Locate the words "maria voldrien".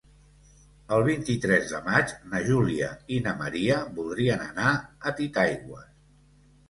3.43-4.43